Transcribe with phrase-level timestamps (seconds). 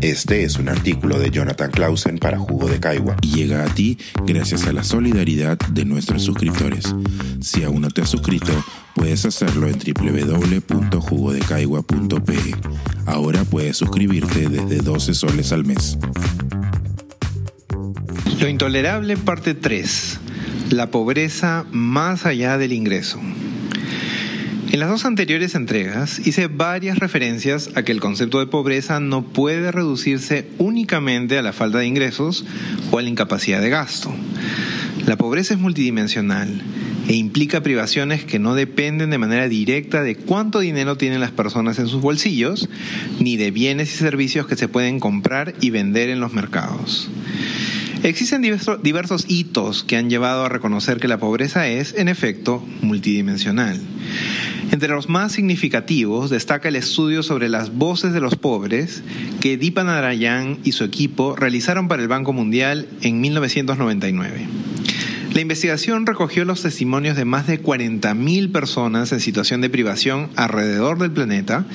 [0.00, 3.98] Este es un artículo de Jonathan Clausen para Jugo de Caigua y llega a ti
[4.26, 6.94] gracias a la solidaridad de nuestros suscriptores.
[7.40, 8.50] Si aún no te has suscrito,
[8.94, 12.38] puedes hacerlo en www.jugodecaigua.pe.
[13.04, 15.98] Ahora puedes suscribirte desde 12 soles al mes.
[18.40, 20.18] Lo intolerable, parte 3.
[20.70, 23.20] La pobreza más allá del ingreso.
[24.72, 29.24] En las dos anteriores entregas hice varias referencias a que el concepto de pobreza no
[29.24, 32.44] puede reducirse únicamente a la falta de ingresos
[32.92, 34.14] o a la incapacidad de gasto.
[35.06, 36.62] La pobreza es multidimensional
[37.08, 41.80] e implica privaciones que no dependen de manera directa de cuánto dinero tienen las personas
[41.80, 42.68] en sus bolsillos,
[43.18, 47.10] ni de bienes y servicios que se pueden comprar y vender en los mercados.
[48.04, 53.78] Existen diversos hitos que han llevado a reconocer que la pobreza es, en efecto, multidimensional.
[54.70, 59.02] Entre los más significativos destaca el estudio sobre las voces de los pobres
[59.40, 64.46] que Deepa Narayan y su equipo realizaron para el Banco Mundial en 1999.
[65.32, 70.98] La investigación recogió los testimonios de más de 40.000 personas en situación de privación alrededor
[70.98, 71.66] del planeta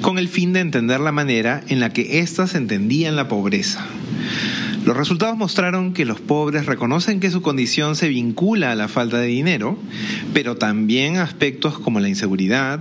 [0.00, 3.86] con el fin de entender la manera en la que éstas entendían la pobreza.
[4.84, 9.16] Los resultados mostraron que los pobres reconocen que su condición se vincula a la falta
[9.16, 9.78] de dinero,
[10.34, 12.80] pero también aspectos como la inseguridad,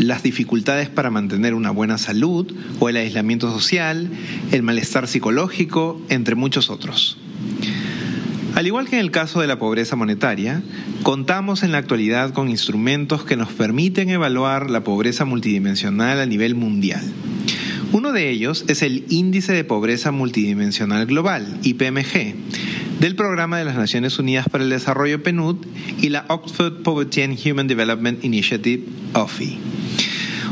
[0.00, 4.10] las dificultades para mantener una buena salud o el aislamiento social,
[4.50, 7.18] el malestar psicológico, entre muchos otros.
[8.56, 10.60] Al igual que en el caso de la pobreza monetaria,
[11.04, 16.56] contamos en la actualidad con instrumentos que nos permiten evaluar la pobreza multidimensional a nivel
[16.56, 17.02] mundial.
[17.94, 22.34] Uno de ellos es el Índice de Pobreza Multidimensional Global, IPMG,
[22.98, 25.64] del Programa de las Naciones Unidas para el Desarrollo PNUD
[26.02, 29.58] y la Oxford Poverty and Human Development Initiative, OFI.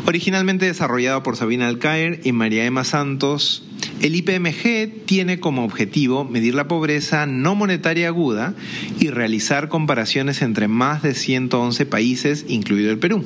[0.07, 3.65] Originalmente desarrollado por Sabina Alcaer y María Emma Santos,
[4.01, 8.55] el IPMG tiene como objetivo medir la pobreza no monetaria aguda
[9.01, 13.25] y realizar comparaciones entre más de 111 países, incluido el Perú.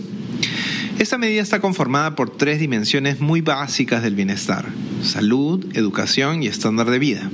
[0.99, 4.65] Esta medida está conformada por tres dimensiones muy básicas del bienestar,
[5.03, 7.31] salud, educación y estándar de vida.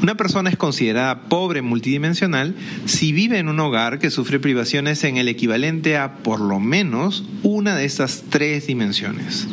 [0.00, 2.54] Una persona es considerada pobre multidimensional
[2.86, 7.24] si vive en un hogar que sufre privaciones en el equivalente a por lo menos
[7.42, 9.46] una de estas tres dimensiones.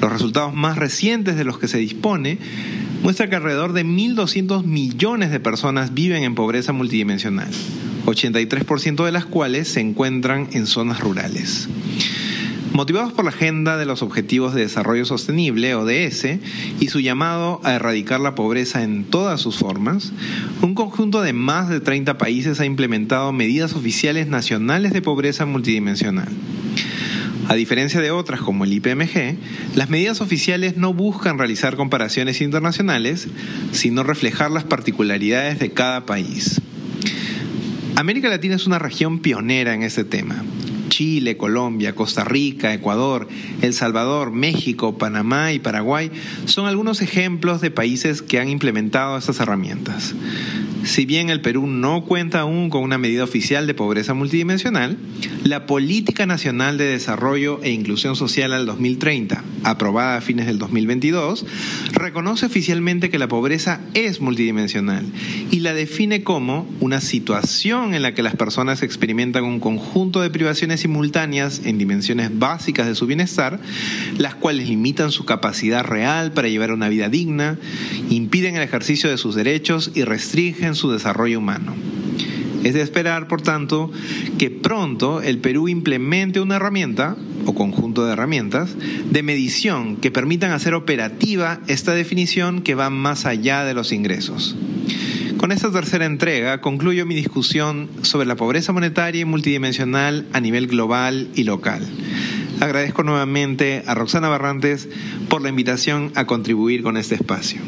[0.00, 2.38] Los resultados más recientes de los que se dispone
[3.02, 7.50] muestran que alrededor de 1.200 millones de personas viven en pobreza multidimensional,
[8.06, 11.68] 83% de las cuales se encuentran en zonas rurales.
[12.72, 16.26] Motivados por la Agenda de los Objetivos de Desarrollo Sostenible, ODS,
[16.78, 20.12] y su llamado a erradicar la pobreza en todas sus formas,
[20.62, 26.28] un conjunto de más de 30 países ha implementado medidas oficiales nacionales de pobreza multidimensional.
[27.48, 29.36] A diferencia de otras como el IPMG,
[29.74, 33.28] las medidas oficiales no buscan realizar comparaciones internacionales,
[33.72, 36.60] sino reflejar las particularidades de cada país.
[37.96, 40.44] América Latina es una región pionera en este tema.
[40.88, 43.28] Chile, Colombia, Costa Rica, Ecuador,
[43.62, 46.10] El Salvador, México, Panamá y Paraguay
[46.46, 50.14] son algunos ejemplos de países que han implementado estas herramientas.
[50.84, 54.96] Si bien el Perú no cuenta aún con una medida oficial de pobreza multidimensional,
[55.44, 61.44] la Política Nacional de Desarrollo e Inclusión Social al 2030, aprobada a fines del 2022,
[61.92, 65.04] reconoce oficialmente que la pobreza es multidimensional
[65.50, 70.30] y la define como una situación en la que las personas experimentan un conjunto de
[70.30, 73.60] privaciones simultáneas en dimensiones básicas de su bienestar,
[74.16, 77.58] las cuales limitan su capacidad real para llevar una vida digna,
[78.10, 81.74] impiden el ejercicio de sus derechos y restringen su desarrollo humano.
[82.64, 83.90] Es de esperar, por tanto,
[84.36, 87.16] que pronto el Perú implemente una herramienta
[87.46, 88.74] o conjunto de herramientas
[89.10, 94.56] de medición que permitan hacer operativa esta definición que va más allá de los ingresos.
[95.38, 100.66] Con esta tercera entrega concluyo mi discusión sobre la pobreza monetaria y multidimensional a nivel
[100.66, 101.86] global y local.
[102.60, 104.88] Agradezco nuevamente a Roxana Barrantes
[105.28, 107.60] por la invitación a contribuir con este espacio.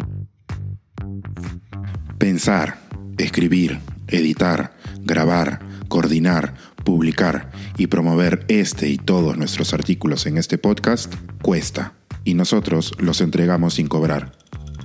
[2.19, 2.81] Pensar,
[3.19, 3.79] escribir,
[4.09, 6.55] editar, grabar, coordinar,
[6.85, 11.93] publicar y promover este y todos nuestros artículos en este podcast cuesta
[12.25, 14.40] y nosotros los entregamos sin cobrar.